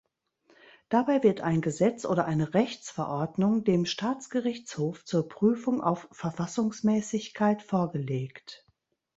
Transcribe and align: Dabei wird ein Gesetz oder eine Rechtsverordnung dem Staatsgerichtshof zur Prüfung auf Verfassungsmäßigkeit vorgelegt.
Dabei 0.89 1.21
wird 1.21 1.41
ein 1.41 1.61
Gesetz 1.61 2.05
oder 2.05 2.25
eine 2.25 2.55
Rechtsverordnung 2.55 3.63
dem 3.63 3.85
Staatsgerichtshof 3.85 5.05
zur 5.05 5.27
Prüfung 5.29 5.79
auf 5.79 6.09
Verfassungsmäßigkeit 6.11 7.61
vorgelegt. 7.61 8.65